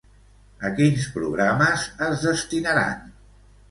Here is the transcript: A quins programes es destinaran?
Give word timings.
A 0.69 0.71
quins 0.79 1.05
programes 1.19 1.87
es 2.09 2.29
destinaran? 2.33 3.11